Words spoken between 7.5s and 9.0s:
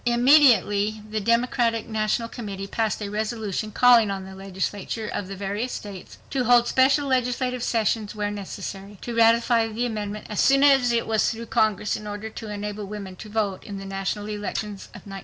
sessions where necessary,